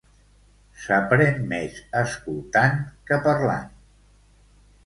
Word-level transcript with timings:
S'aprèn 0.85 1.37
més 1.51 1.77
escoltant 2.01 2.81
que 3.11 3.23
parlant. 3.29 3.69